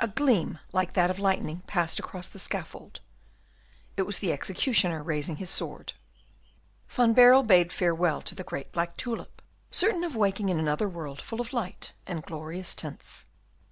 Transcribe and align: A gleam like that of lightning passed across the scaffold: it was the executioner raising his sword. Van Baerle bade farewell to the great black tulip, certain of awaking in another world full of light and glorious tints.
A 0.00 0.08
gleam 0.08 0.58
like 0.72 0.94
that 0.94 1.12
of 1.12 1.20
lightning 1.20 1.60
passed 1.68 2.00
across 2.00 2.28
the 2.28 2.40
scaffold: 2.40 2.98
it 3.96 4.02
was 4.02 4.18
the 4.18 4.32
executioner 4.32 5.00
raising 5.00 5.36
his 5.36 5.48
sword. 5.48 5.92
Van 6.88 7.12
Baerle 7.14 7.44
bade 7.44 7.72
farewell 7.72 8.20
to 8.22 8.34
the 8.34 8.42
great 8.42 8.72
black 8.72 8.96
tulip, 8.96 9.40
certain 9.70 10.02
of 10.02 10.16
awaking 10.16 10.48
in 10.48 10.58
another 10.58 10.88
world 10.88 11.22
full 11.22 11.40
of 11.40 11.52
light 11.52 11.92
and 12.04 12.24
glorious 12.24 12.74
tints. 12.74 13.26